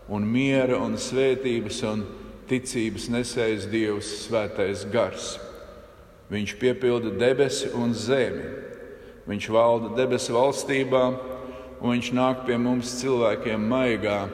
un 0.09 0.27
miera 0.27 0.79
un 0.83 0.97
svētības 0.99 1.83
un 1.87 2.05
ticības 2.51 3.09
nesējis 3.11 3.67
Dievs, 3.71 4.13
Svētais 4.27 4.85
Gars. 4.91 5.37
Viņš 6.31 6.57
piepilda 6.59 7.13
debesi 7.19 7.71
un 7.75 7.95
zemi. 7.95 8.47
Viņš 9.27 9.49
valda 9.51 9.93
debesu 9.99 10.35
valstībā, 10.35 11.05
un 11.81 11.95
viņš 11.95 12.11
nāk 12.15 12.45
pie 12.47 12.59
mums 12.59 12.95
cilvēkiem 13.01 13.63
maigā 13.71 14.27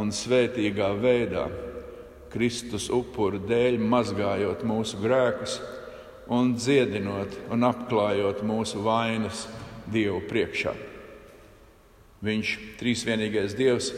un 0.00 0.12
svētīgā 0.12 0.92
veidā. 1.00 1.48
Kristus 2.32 2.88
upuru 2.92 3.40
dēļ 3.48 3.78
mazgājot 3.80 4.64
mūsu 4.68 5.00
grēkus 5.00 5.58
un 6.28 6.52
dziedinot 6.56 7.38
un 7.52 7.64
apklājot 7.68 8.44
mūsu 8.44 8.84
vainas 8.84 9.46
Dievu 9.88 10.20
priekšā. 10.28 10.74
Viņš, 12.24 12.52
trīsvienīgais 12.80 13.54
Dievs, 13.54 13.92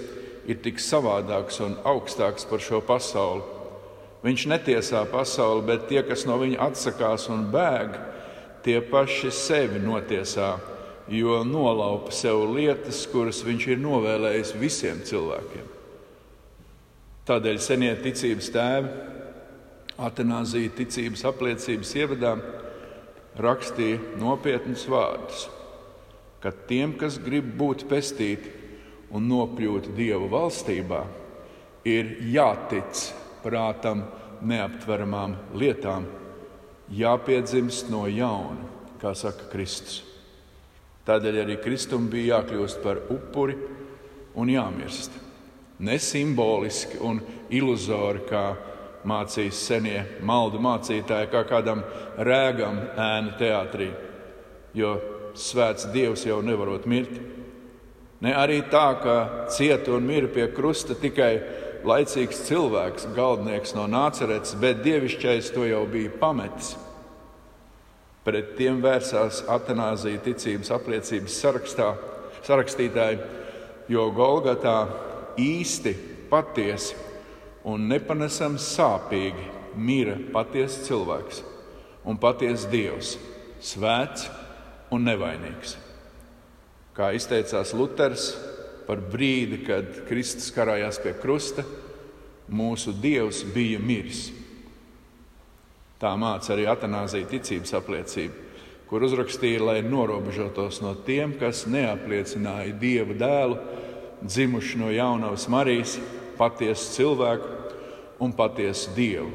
ir 0.45 0.61
tik 0.61 0.81
savādāks 0.83 1.61
un 1.65 1.79
augstāks 1.89 2.45
par 2.49 2.61
šo 2.61 2.83
pasauli. 2.85 3.45
Viņš 4.21 4.47
netiesā 4.53 5.07
pasauli, 5.09 5.65
bet 5.65 5.87
tie, 5.89 6.03
kas 6.05 6.27
no 6.29 6.37
viņa 6.41 6.61
atsakās 6.67 7.31
un 7.33 7.47
bēg, 7.53 7.95
tie 8.65 8.81
paši 8.85 9.31
sevi 9.33 9.81
notiesā, 9.81 10.59
jo 11.09 11.41
nolaupa 11.49 12.12
sev 12.12 12.43
lietas, 12.53 13.07
kuras 13.09 13.41
viņš 13.47 13.69
ir 13.73 13.81
novēlējis 13.81 14.57
visiem 14.61 15.00
cilvēkiem. 15.09 15.71
Tādēļ 17.31 17.62
senie 17.62 17.95
ticības 18.05 18.53
tēvi, 18.53 18.93
Atenāzija 20.00 20.73
ticības 20.79 21.27
apliecības 21.29 21.91
ievadā 22.00 22.31
rakstīja 23.37 23.99
nopietnus 24.21 24.87
vārdus 24.89 25.43
ka 26.41 26.53
tiem, 26.69 26.97
kas 26.99 27.19
grib 27.21 27.53
būt 27.59 27.87
pestīti 27.91 28.53
un 29.13 29.27
nokļūt 29.29 29.91
Dieva 29.97 30.29
valstībā, 30.31 31.03
ir 31.89 32.17
jātic 32.33 33.09
prātam 33.45 34.05
neaptveramām 34.45 35.37
lietām, 35.57 36.07
jāpiedzimst 36.91 37.91
no 37.93 38.07
jauna, 38.09 38.69
kā 39.01 39.13
saka 39.17 39.49
Kristus. 39.53 40.03
Tādēļ 41.07 41.43
arī 41.43 41.57
Kristum 41.63 42.09
bija 42.13 42.39
jākļūst 42.39 42.83
par 42.85 43.01
upuri 43.11 43.57
un 44.39 44.51
jāmirst. 44.53 45.15
Ne 45.81 45.97
simboliski 45.99 47.01
un 47.01 47.23
iluzori, 47.57 48.27
kā 48.29 48.45
mācīs 49.09 49.63
senie 49.65 50.03
maldu 50.29 50.61
mācītāji, 50.61 51.31
kā 51.33 51.41
kādam 51.49 51.81
rēgam 52.21 52.83
ēnu 53.01 53.37
teātrī. 53.41 53.89
Jo 54.77 54.97
svēts 55.35 55.89
Dievs 55.95 56.27
jau 56.27 56.41
nevarot 56.45 56.87
mirt. 56.91 57.12
Ne 58.21 58.35
arī 58.37 58.61
tā, 58.69 58.87
ka 59.00 59.17
cieta 59.53 59.95
un 59.97 60.05
mira 60.07 60.29
pie 60.29 60.47
krusta 60.53 60.95
tikai 60.99 61.33
laicīgs 61.89 62.43
cilvēks, 62.45 63.09
galdnieks 63.17 63.73
no 63.77 63.87
nācerets, 63.89 64.53
bet 64.61 64.83
dievišķais 64.85 65.53
to 65.55 65.65
jau 65.65 65.87
bija 65.89 66.12
pametis. 66.21 66.75
Pret 68.21 68.53
tiem 68.59 68.83
vērsās 68.85 69.41
Atanāzija 69.49 70.21
ticības 70.27 70.69
apliecības 70.77 71.39
sarakstā, 71.41 71.95
sarakstītāji, 72.45 73.23
jo 73.89 74.05
Golgatā 74.12 74.77
īsti, 75.41 75.95
patiesi 76.31 76.99
un 77.67 77.89
nepanesami 77.91 78.61
sāpīgi 78.61 79.49
mira 79.81 80.19
patiesa 80.35 80.85
cilvēks 80.85 81.41
un 82.09 82.21
patiesa 82.21 82.69
dievs, 82.71 83.17
svēts 83.65 84.29
un 84.91 85.07
nevainīgs. 85.07 85.77
Kā 86.97 87.13
izteicās 87.17 87.73
Luters 87.77 88.33
par 88.87 89.01
brīdi, 89.13 89.63
kad 89.67 90.03
Kristus 90.09 90.51
karājās 90.55 90.99
pie 91.03 91.15
krusta, 91.21 91.65
mūsu 92.51 92.93
Dievs 92.99 93.45
bija 93.55 93.79
miris. 93.79 94.29
Tā 96.01 96.15
māca 96.19 96.55
arī 96.55 96.65
Atanāzija 96.71 97.29
ticības 97.31 97.75
apliecība, 97.77 98.49
kur 98.91 99.05
uzrakstīja, 99.07 99.61
lai 99.63 99.79
norobežotos 99.87 100.81
no 100.83 100.97
tiem, 101.07 101.37
kas 101.39 101.67
neapliecināja 101.71 102.75
Dieva 102.81 103.15
dēlu, 103.21 103.61
dzimuši 104.25 104.81
no 104.81 104.91
jaunavas 104.91 105.47
Marijas, 105.53 105.99
patiesu 106.41 106.97
cilvēku 106.97 107.55
un 108.25 108.35
patiesu 108.37 108.97
Dievu, 108.97 109.31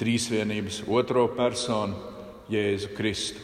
trīsvienības 0.00 0.84
otro 0.88 1.26
personu, 1.36 1.98
Jēzu 2.48 2.94
Kristu. 2.96 3.42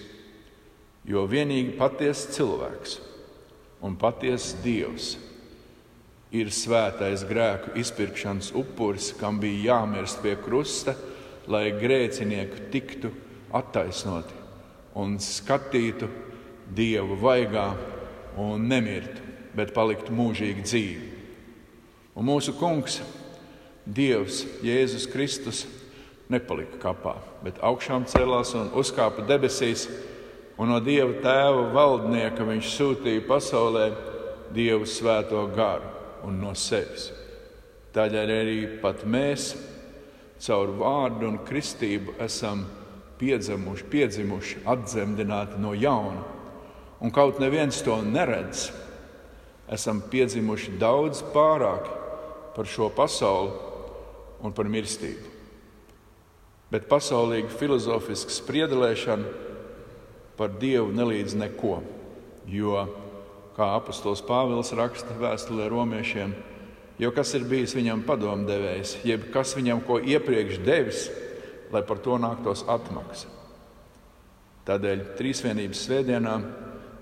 Jo 1.04 1.26
vienīgi 1.28 1.74
patiesa 1.76 2.32
cilvēks 2.32 2.98
un 3.84 3.96
patiesa 4.00 4.56
dievs 4.64 5.14
ir 6.34 6.48
svētais 6.50 7.22
grēku 7.28 7.74
izpirkšanas 7.78 8.54
upuris, 8.56 9.12
kam 9.18 9.36
bija 9.42 9.74
jāmirst 9.74 10.22
pie 10.24 10.34
krusta, 10.40 10.96
lai 11.46 11.68
grēcinieku 11.76 12.70
tiktu 12.72 13.12
attaisnoti 13.54 14.40
un 14.98 15.18
skatītu 15.20 16.08
dievu 16.74 17.18
vaigā 17.20 17.68
un 18.40 18.64
nemirtu, 18.70 19.20
bet 19.54 19.74
paliktu 19.74 20.14
mūžīgi 20.14 20.64
dzīvi. 20.64 21.10
Un 22.14 22.26
mūsu 22.30 22.54
kungs, 22.58 23.00
Dievs, 23.84 24.40
Jēzus 24.64 25.04
Kristus, 25.12 25.66
nepalika 26.32 26.78
kapā, 26.80 27.18
bet 27.44 27.58
augšām 27.60 28.06
cēlās 28.08 28.54
un 28.56 28.70
uzkāpa 28.80 29.26
debesīs, 29.28 29.84
un 30.58 30.70
no 30.70 30.80
Dieva 30.84 31.16
tēva 31.24 31.68
valdnieka 31.74 32.46
viņš 32.46 32.70
sūtīja 32.76 33.26
pasaulē 33.28 33.88
Dievu 34.54 34.86
svēto 34.86 35.42
garu 35.54 35.90
un 36.28 36.38
no 36.40 36.54
sevis. 36.58 37.10
Tādēļ 37.94 38.30
arī 38.34 38.58
pat 38.82 39.04
mēs 39.06 39.52
caur 40.44 40.72
vārdu 40.78 41.28
un 41.30 41.40
kristību 41.46 42.16
esam 42.22 42.64
piedzimuši, 43.20 43.86
piedzimuši 43.90 44.62
atdzemdināti 44.68 45.60
no 45.62 45.74
jauna. 45.78 46.24
Un 47.04 47.12
kaut 47.14 47.38
neviens 47.42 47.82
to 47.84 47.96
neredz, 48.02 48.68
esam 49.70 50.02
piedzimuši 50.10 50.76
daudz 50.80 51.22
pārāk 51.34 51.88
par 52.54 52.68
šo 52.70 52.90
pasauli 52.94 53.52
un 54.44 54.52
par 54.54 54.68
mirstību. 54.70 55.32
Bet 56.72 56.88
pasaulīga 56.90 57.52
filozofiska 57.54 58.34
spriedelēšana 58.34 59.42
par 60.38 60.54
Dievu 60.60 60.90
nelīdz 60.94 61.36
neko, 61.38 61.78
jo, 62.50 62.80
kā 63.54 63.70
apustulis 63.76 64.22
Pāvils 64.26 64.72
raksta 64.74 65.14
vēstulē 65.18 65.68
romiešiem, 65.70 66.34
jo 66.98 67.10
kas 67.14 67.34
ir 67.38 67.46
bijis 67.50 67.74
viņam 67.76 68.02
padomdevējs, 68.06 68.98
jeb 69.06 69.28
kas 69.34 69.54
viņam 69.58 69.82
ko 69.86 70.00
iepriekš 70.02 70.60
devis, 70.66 71.06
lai 71.74 71.82
par 71.86 72.02
to 72.02 72.18
nāktos 72.20 72.64
atmaksa. 72.70 73.30
Tādēļ 74.64 75.02
trīsvienības 75.18 75.82
svētdienā 75.86 76.34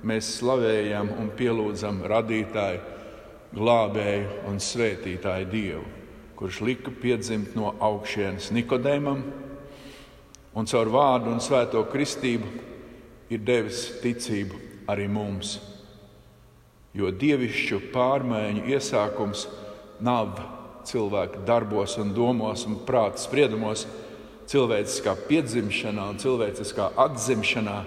mēs 0.08 0.32
slavējam 0.40 1.12
un 1.22 1.30
pielūdzam 1.38 2.02
radītāju, 2.10 2.80
glābēju 3.52 4.48
un 4.48 4.58
svētītāju 4.64 5.48
Dievu, 5.52 5.84
kurš 6.40 6.60
lika 6.64 6.90
piedzimt 6.90 7.54
no 7.54 7.74
augšienes 7.78 8.50
Nikodēmam 8.56 9.22
un 10.56 10.68
caur 10.68 10.90
vārdu 10.92 11.30
un 11.32 11.40
svēto 11.44 11.84
kristību 11.92 12.71
ir 13.32 13.42
devis 13.46 13.86
ticību 14.02 14.58
arī 14.90 15.08
mums. 15.10 15.56
Jo 16.92 17.08
dievišķu 17.14 17.80
pārmaiņu 17.94 18.66
iesākums 18.68 19.46
nav 20.04 20.36
cilvēka 20.88 21.44
darbos, 21.48 21.96
un 22.02 22.12
domos 22.12 22.66
un 22.68 22.80
prāta 22.86 23.22
spriedumos, 23.22 23.86
cilvēciskā 24.50 25.14
piedzimšanā 25.28 26.08
un 26.12 26.18
cilvēciskā 26.20 26.90
atzimšanā, 27.00 27.78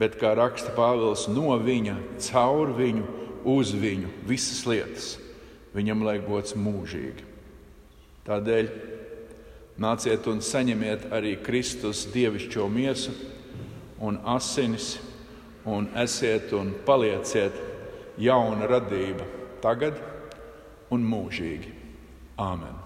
bet 0.00 0.16
kā 0.18 0.32
raksta 0.34 0.72
Pāvils, 0.74 1.28
no 1.30 1.54
viņa, 1.62 1.98
caur 2.30 2.72
viņu, 2.74 3.04
uz 3.52 3.74
viņu 3.76 4.10
visas 4.26 4.64
lietas. 4.66 5.12
Viņam 5.76 6.02
liek 6.04 6.24
gods 6.26 6.56
mūžīgi. 6.58 7.28
Tādēļ 8.26 8.72
Nāciet 9.80 10.26
un 10.28 10.42
saņemiet 10.44 11.06
arī 11.16 11.32
Kristus 11.40 12.04
dievišķo 12.12 12.66
miesu 12.68 13.14
un 14.02 14.18
asinis, 14.26 14.96
un 15.64 15.86
esiet 16.02 16.52
un 16.58 16.74
palieciet 16.86 17.58
jauna 18.18 18.66
radība 18.66 19.26
tagad 19.62 20.00
un 20.90 21.06
mūžīgi. 21.06 21.70
Āmen! 22.42 22.81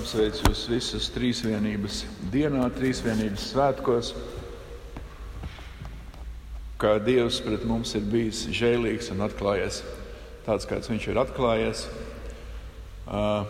Apsveicu 0.00 0.46
jūs 0.46 0.60
visus 0.70 1.08
trīsvienības 1.12 2.04
dienā, 2.32 2.62
trīsvienības 2.72 3.42
svētkos, 3.50 4.12
kā 6.80 6.94
Dievs 7.04 7.42
pret 7.44 7.66
mums 7.68 7.92
ir 7.98 8.06
bijis 8.08 8.46
žēlīgs 8.56 9.10
un 9.12 9.20
atklājies 9.26 9.82
tāds, 10.46 10.64
kāds 10.70 10.88
viņš 10.88 11.10
ir 11.10 11.20
atklājies. 11.20 11.84
Uh, 13.04 13.44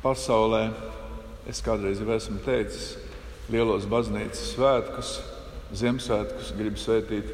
pasaulē 0.00 0.70
es 1.50 1.60
kādreiz 1.64 2.00
jau 2.00 2.08
esmu 2.16 2.40
teicis, 2.46 2.94
lielos 3.52 3.84
baznīcas 3.90 4.54
svētkus, 4.54 5.18
Ziemassvētkus 5.76 6.54
gribu 6.56 6.80
svētīt 6.80 7.28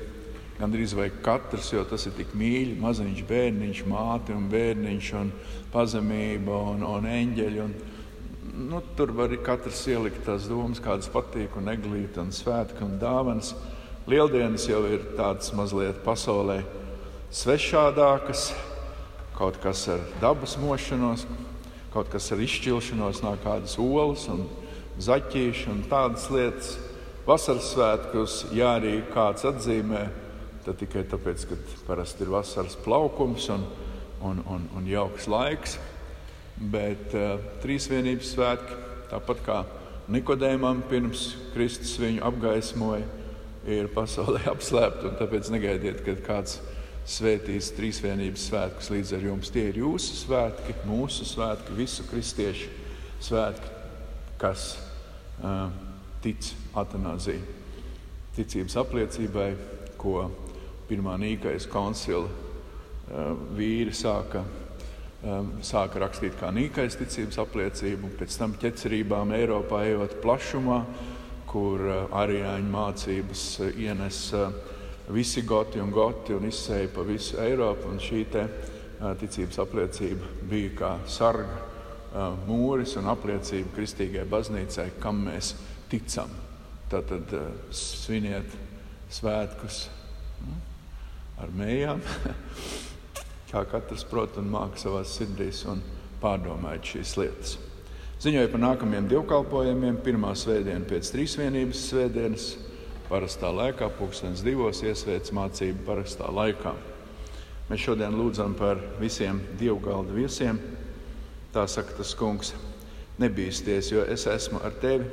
gandrīz 0.58 0.96
vai 0.98 1.06
katrs, 1.22 1.70
jo 1.70 1.84
tas 1.86 2.08
ir 2.08 2.16
tik 2.18 2.34
mīļi, 2.34 2.80
maziņš 2.82 3.20
bērniņš, 3.28 3.86
māte 3.86 4.34
un 4.34 4.48
bērniņš 4.50 5.10
un 5.20 5.30
pazemība 5.70 6.64
un, 6.72 6.82
un 6.82 7.06
eņģeļi. 7.14 7.60
Un, 7.62 7.76
nu, 8.54 8.82
tur 8.96 9.10
var 9.14 9.28
arī 9.28 9.40
katrs 9.42 9.82
ielikt 9.90 10.24
tās 10.26 10.46
domas, 10.50 10.80
kādas 10.82 11.10
patīk, 11.10 11.56
un 11.58 11.70
eglīti, 11.72 12.20
un 12.22 12.30
svētki 12.34 12.84
un 12.86 12.96
dāvanas. 13.02 13.54
Lieldienas 14.10 14.66
jau 14.68 14.82
ir 14.86 15.02
tādas 15.18 15.50
mazliet 15.56 16.02
pasaulē 16.04 16.60
svešādākas, 17.34 18.52
kaut 19.34 19.58
kas 19.62 19.86
ar 19.90 20.02
dabas 20.22 20.58
mošanos, 20.60 21.24
kaut 21.94 22.10
kas 22.12 22.30
ar 22.34 22.42
izšķilšanos 22.44 23.22
no 23.24 23.32
kādas 23.42 23.78
olas 23.80 24.28
un 24.30 24.44
zaķīšu 25.02 25.72
un 25.72 25.86
tādas 25.90 26.28
lietas. 26.30 26.76
Vasaras 27.24 27.70
svētkus, 27.72 28.42
ja 28.52 28.74
arī 28.76 28.98
kāds 29.14 29.46
atzīmē, 29.48 30.02
tad 30.66 30.76
tikai 30.82 31.06
tāpēc, 31.08 31.46
ka 31.48 31.56
parasti 31.88 32.26
ir 32.26 32.34
vasaras 32.34 32.76
plaukums 32.84 33.48
un, 33.54 33.64
un, 34.20 34.42
un, 34.44 34.68
un 34.76 34.88
jauks 34.88 35.26
laiks. 35.32 35.78
Bet 36.54 37.14
uh, 37.18 37.40
trīsvienības 37.64 38.34
svētki, 38.36 38.76
tāpat 39.10 39.42
kā 39.46 39.62
Nikodēmam 40.04 40.82
pirms 40.84 41.30
Kristus 41.54 41.94
viņu 41.96 42.20
apgaismoja, 42.28 43.06
ir 43.64 43.88
pasaulē 43.94 44.42
apslēpti. 44.52 45.14
Tāpēc 45.20 45.50
negaidiet, 45.54 46.02
kad 46.04 46.20
kāds 46.26 46.58
svētīs 47.08 47.70
trīsvienības 47.76 48.48
svētkus 48.50 48.90
līdz 48.92 49.14
ar 49.16 49.24
jums. 49.30 49.52
Tie 49.52 49.66
ir 49.70 49.80
jūsu 49.80 50.18
svētki, 50.20 50.76
mūsu 50.88 51.26
svētki, 51.28 51.76
visu 51.78 52.04
kristiešu 52.08 52.68
svētki, 53.24 53.72
kas 54.40 54.74
uh, 55.40 55.70
tic 56.24 56.52
atanāzī, 56.76 57.38
ticības 58.36 58.76
apliecībai, 58.84 59.50
ko 60.00 60.28
pirmā 60.88 61.16
nīkais 61.20 61.68
koncila 61.72 62.28
uh, 62.28 63.32
vīri 63.56 63.96
sāka 63.96 64.44
um, 65.24 65.50
sāka 65.64 66.00
rakstīt 66.02 66.36
kā 66.40 66.50
nīkais 66.54 66.98
ticības 67.00 67.40
apliecību, 67.44 68.12
pēc 68.18 68.38
tam 68.40 68.54
ķecerībām 68.60 69.34
Eiropā 69.36 69.84
ejot 69.88 70.18
plašumā, 70.22 70.80
kur 71.50 71.84
uh, 71.88 71.98
arijāņu 72.22 72.70
mācības 72.72 73.44
uh, 73.62 73.74
ienes 73.80 74.20
uh, 74.36 74.54
visi 75.14 75.44
goti 75.46 75.82
un 75.82 75.92
goti 75.94 76.36
un 76.36 76.48
izsēja 76.48 76.90
pa 76.94 77.04
visu 77.06 77.38
Eiropu. 77.42 77.90
Un 77.92 78.00
šī 78.02 78.24
te, 78.32 78.46
uh, 78.46 79.12
ticības 79.20 79.60
apliecība 79.64 80.30
bija 80.50 80.72
kā 80.80 80.92
sarga 81.10 81.60
uh, 81.60 82.38
mūris 82.48 82.96
un 83.00 83.10
apliecība 83.12 83.74
kristīgajai 83.76 84.30
baznīcai, 84.30 84.88
kam 85.02 85.24
mēs 85.28 85.54
ticam. 85.92 86.32
Tātad 86.92 87.36
uh, 87.36 87.52
sviniet 87.74 88.56
svētkus 89.12 89.86
mm, 90.40 90.66
ar 91.44 91.54
mējām. 91.62 92.02
kā 93.54 93.62
katrs 93.70 94.02
prot 94.10 94.34
un 94.40 94.50
māca 94.50 94.80
savā 94.82 95.04
sirdīs 95.06 95.62
un 95.70 95.82
pārdomājot 96.22 96.90
šīs 96.90 97.14
lietas. 97.20 97.54
Ziņoja 98.24 98.50
par 98.50 98.62
nākamajiem 98.62 99.06
divkalpojumiem. 99.12 100.00
Pirmā 100.02 100.32
svētdiena 100.38 100.86
pēc 100.88 101.10
trīsvienības 101.12 101.82
svētdienas, 101.90 102.46
parastā 103.06 103.50
laikā, 103.54 103.90
pulkstenis 103.98 104.42
divos, 104.42 104.80
iesvētas 104.82 105.34
mācība 105.36 105.84
parastā 105.86 106.30
laikā. 106.34 106.72
Mēs 107.68 107.84
šodien 107.84 108.16
lūdzam 108.18 108.56
par 108.58 108.80
visiem 109.00 109.38
dievgalda 109.60 110.16
viesiem. 110.16 110.58
Tā 111.54 111.66
saka 111.70 111.94
tas 112.00 112.14
kungs, 112.18 112.54
nebīsties, 113.22 113.92
jo 113.92 114.02
es 114.10 114.26
esmu 114.30 114.62
ar 114.66 114.74
tevi, 114.82 115.06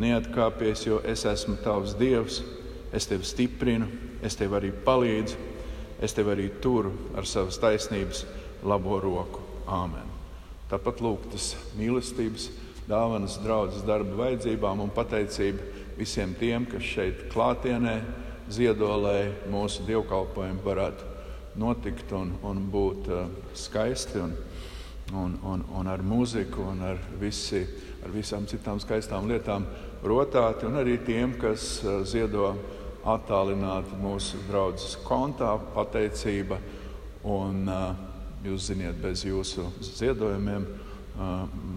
neatkāpies, 0.00 0.86
jo 0.86 1.02
es 1.04 1.26
esmu 1.28 1.58
tavs 1.64 1.92
dievs, 1.98 2.40
es 2.96 3.08
tevi 3.10 3.28
stiprinu, 3.28 3.90
es 4.24 4.38
tev 4.38 4.56
arī 4.56 4.72
palīdzu 4.86 5.55
es 6.02 6.14
tevi 6.16 6.34
arī 6.34 6.50
turu 6.62 6.92
ar 7.16 7.26
savas 7.28 7.58
taisnības 7.62 8.24
labo 8.66 9.00
roku. 9.00 9.42
Āmen. 9.66 10.12
Tāpat 10.70 11.00
lūgtas 11.02 11.54
mīlestības, 11.78 12.50
dāvanas, 12.86 13.38
draudzes 13.42 13.82
darba 13.86 14.14
vajadzībām 14.24 14.82
un 14.84 14.92
pateicība 14.94 15.62
visiem 15.98 16.34
tiem, 16.38 16.66
kas 16.70 16.86
šeit 16.86 17.26
klātienē 17.32 17.96
ziedo, 18.52 18.92
lai 19.00 19.32
mūsu 19.50 19.86
dievkalpojumi 19.88 20.62
varētu 20.64 21.14
notikt 21.58 22.12
un, 22.14 22.34
un 22.46 22.62
būt 22.70 23.10
uh, 23.10 23.26
skaisti 23.56 24.20
un, 24.22 24.34
un, 25.16 25.36
un, 25.42 25.64
un 25.80 25.90
ar 25.90 26.02
mūziku 26.04 26.66
un 26.72 26.82
ar, 26.92 27.00
visi, 27.20 27.62
ar 28.04 28.12
visām 28.14 28.46
citām 28.50 28.80
skaistām 28.82 29.28
lietām 29.30 29.66
rotāti, 30.06 30.68
un 30.68 30.78
arī 30.82 30.98
tiem, 31.06 31.34
kas 31.40 31.80
uh, 31.82 32.02
ziedo 32.06 32.52
attālināti 33.06 33.96
mūsu 34.02 34.40
draudzes 34.48 34.96
kontā, 35.06 35.54
pateicība. 35.74 36.58
Un, 37.26 37.66
jūs 38.46 38.68
zināt, 38.70 38.98
bez 39.02 39.24
jūsu 39.26 39.66
ziedojumiem 39.82 40.66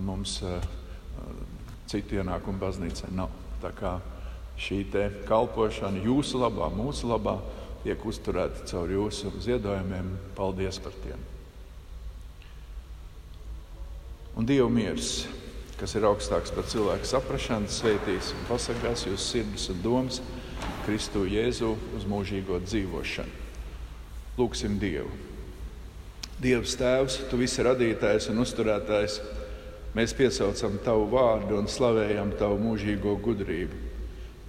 mums 0.05 0.39
citu 1.89 2.19
ienākumu 2.19 2.61
baznīcai 2.61 3.09
nav. 3.17 3.33
Tā 3.63 3.71
kā 3.75 3.95
šī 4.59 4.83
kalpošana 5.27 6.03
jūsu 6.03 6.41
labā, 6.41 6.69
mūsu 6.73 7.09
labā, 7.09 7.39
tiek 7.83 8.05
uzturēta 8.05 8.67
caur 8.69 8.91
jūsu 8.91 9.31
ziedojumiem. 9.41 10.13
Paldies 10.37 10.79
par 10.83 10.95
tiem! 11.03 11.19
Un 14.37 14.45
Dieva 14.47 14.69
miers, 14.71 15.25
kas 15.79 15.95
ir 15.97 16.05
augstāks 16.07 16.53
par 16.55 16.67
cilvēku 16.69 17.07
saprāšanu, 17.07 17.71
sveitīs 17.71 18.29
un 18.35 18.45
pasargās 18.47 19.07
jūsu 19.07 19.25
sirdis 19.25 19.65
un 19.73 19.81
domas 19.83 20.21
Kristu 20.89 21.21
Jēzu 21.29 21.75
uz 21.93 22.05
mūžīgo 22.09 22.55
dzīvošanu. 22.63 23.33
Lūksim 24.39 24.79
Dievu. 24.81 25.11
Dievs, 26.41 26.73
Tēvs, 26.79 27.19
Tu 27.29 27.37
visi 27.37 27.61
radītājs 27.61 28.31
un 28.31 28.41
uzturētājs, 28.41 29.19
mēs 29.93 30.15
piesaucam 30.17 30.79
Tavu 30.81 31.05
vārdu 31.11 31.59
un 31.59 31.69
slavējam 31.69 32.31
Tavu 32.39 32.57
mūžīgo 32.63 33.13
gudrību. 33.21 33.77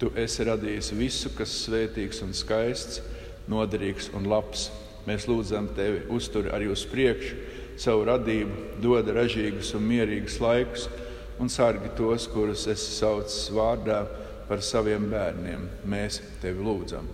Tu 0.01 0.09
esi 0.17 0.47
radījis 0.49 0.89
visu, 0.97 1.29
kas 1.37 1.53
svētīgs 1.67 2.23
un 2.25 2.33
skaists, 2.33 3.03
noderīgs 3.45 4.09
un 4.17 4.25
labs. 4.31 4.71
Mēs 5.05 5.29
lūdzam 5.29 5.69
Tevi, 5.77 6.07
uzturi 6.09 6.49
arī 6.49 6.71
uz 6.73 6.87
priekšu 6.89 7.37
savu 7.77 8.09
radību, 8.09 8.81
dod 8.81 9.13
ražīgus 9.13 9.75
un 9.77 9.85
mierīgus 9.93 10.41
laikus 10.41 10.89
un 11.37 11.53
sargi 11.53 11.93
tos, 11.93 12.25
kurus 12.33 12.65
esi 12.65 12.97
saucis 12.97 13.45
vārdā 13.53 14.07
par 14.51 14.59
saviem 14.59 15.05
bērniem. 15.07 15.61
Mēs 15.87 16.17
tevi 16.41 16.59
lūdzam. 16.65 17.05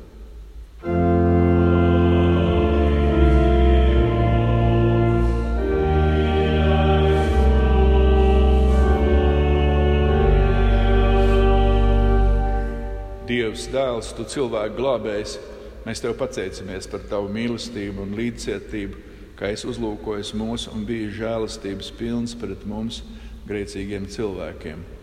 Dievs, 13.28 13.68
dēls, 13.70 14.10
tu 14.18 14.26
cilvēku 14.26 14.80
glābējs, 14.80 15.38
mēs 15.86 16.02
tev 16.02 16.18
pateicamies 16.18 16.90
par 16.90 17.06
tavu 17.12 17.30
mīlestību 17.38 18.02
un 18.02 18.18
līdzcietību, 18.18 19.06
ka 19.38 19.54
es 19.54 19.68
uzlūkoju 19.68 20.42
mūsu 20.42 20.74
un 20.74 20.90
biju 20.90 21.14
žēlastības 21.22 21.94
pilns 22.02 22.34
pret 22.40 22.66
mums, 22.66 23.04
grēcīgiem 23.46 24.10
cilvēkiem. 24.10 24.97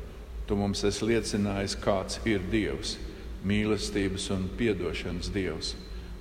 Tu 0.44 0.56
mums 0.56 0.82
esi 0.84 1.06
liecinājis, 1.08 1.76
kāds 1.80 2.18
ir 2.28 2.42
Dievs, 2.52 2.98
mīlestības 3.48 4.28
un 4.34 4.48
atdošanas 4.52 5.30
Dievs. 5.32 5.74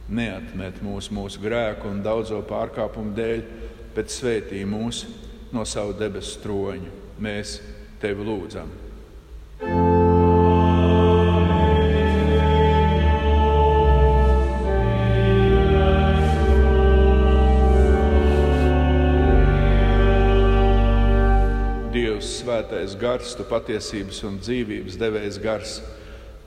Neatmet 0.07 0.81
mūs 0.83 1.09
mūsu 1.11 1.41
grēku 1.43 1.89
un 1.91 2.03
daudzo 2.03 2.41
pārkāpumu 2.47 3.15
dēļ, 3.15 3.43
bet 3.95 4.11
svētī 4.11 4.63
mūs 4.67 5.05
no 5.51 5.65
savu 5.65 5.95
debesu 5.99 6.39
troņa. 6.43 6.95
Mēs 7.19 7.59
tevi 8.01 8.25
lūdzam! 8.27 8.82
Gars, 23.03 23.33
tu 23.35 23.43
patiesības 23.47 24.21
un 24.27 24.39
dzīvības 24.39 24.97
devējs 24.99 25.39
gars, 25.43 25.77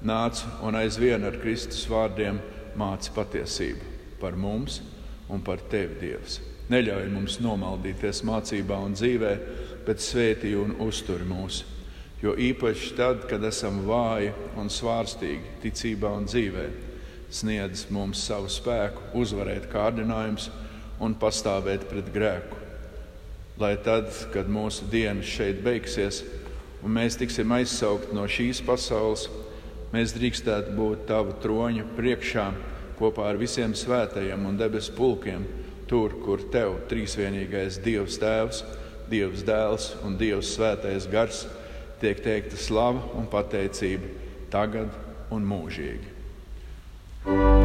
nāc 0.07 0.41
un 0.65 0.79
aizvien 0.79 1.25
ar 1.29 1.37
Kristus 1.43 1.85
vārdiem 1.91 2.41
māci 2.79 3.13
patiesību 3.17 3.95
par 4.21 4.39
mums 4.41 4.81
un 5.33 5.43
par 5.45 5.61
tevi, 5.71 5.99
Dievs. 6.01 6.41
Neļauj 6.73 7.07
mums 7.13 7.39
nomaldīties 7.45 8.23
mācībā 8.27 8.79
un 8.89 8.97
dzīvē, 8.97 9.33
bet 9.87 10.03
svētī 10.03 10.55
un 10.59 10.75
uztur 10.83 11.23
mūs. 11.29 11.63
Jo 12.23 12.33
īpaši 12.33 12.95
tad, 12.97 13.27
kad 13.31 13.45
esam 13.45 13.83
vāji 13.87 14.33
un 14.59 14.73
svārstīgi 14.73 15.59
ticībā 15.67 16.11
un 16.17 16.27
dzīvē, 16.27 16.69
sniedz 17.31 17.87
mums 17.93 18.25
savu 18.27 18.49
spēku, 18.51 19.13
uzvarēt 19.21 19.69
kārdinājumus 19.71 20.49
un 21.05 21.19
pastāvēt 21.21 21.85
pret 21.91 22.09
grēku 22.15 22.67
lai 23.59 23.77
tad, 23.81 24.11
kad 24.35 24.49
mūsu 24.53 24.89
dienas 24.93 25.29
šeit 25.29 25.63
beigsies 25.65 26.23
un 26.87 26.95
mēs 26.95 27.19
tiksim 27.19 27.51
aizsaukti 27.57 28.15
no 28.15 28.25
šīs 28.31 28.63
pasaules, 28.67 29.27
mēs 29.91 30.15
drīkstētu 30.15 30.75
būt 30.77 31.07
tavu 31.11 31.35
troņa 31.43 31.87
priekšā 31.97 32.47
kopā 32.97 33.27
ar 33.33 33.41
visiem 33.41 33.75
svētajiem 33.77 34.47
un 34.47 34.59
debesu 34.61 34.95
pulkiem, 34.97 35.45
tur, 35.91 36.15
kur 36.23 36.47
tev 36.55 36.79
trīsvienīgais 36.91 37.81
Dievs 37.83 38.21
Tēvs, 38.23 38.63
Dievs 39.11 39.43
Dēls 39.47 39.91
un 40.07 40.17
Dievs 40.19 40.55
Svētais 40.55 41.11
Gars 41.11 41.45
tiek 42.01 42.23
teikta 42.23 42.59
slava 42.61 43.03
un 43.19 43.29
pateicība 43.31 44.15
tagad 44.53 44.95
un 45.31 45.47
mūžīgi. 45.47 46.15
thank 47.27 47.41
you 47.41 47.56